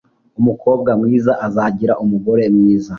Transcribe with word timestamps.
Umukobwa 0.39 0.89
mwiza 1.01 1.31
azagira 1.45 1.93
umugore 2.03 2.43
mwiza. 2.55 2.89